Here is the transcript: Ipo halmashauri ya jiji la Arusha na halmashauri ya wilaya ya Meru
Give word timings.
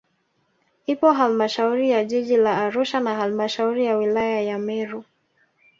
Ipo 0.85 1.11
halmashauri 1.11 1.89
ya 1.89 2.05
jiji 2.05 2.37
la 2.37 2.57
Arusha 2.57 2.99
na 2.99 3.15
halmashauri 3.15 3.85
ya 3.85 3.97
wilaya 3.97 4.41
ya 4.41 4.59
Meru 4.59 5.03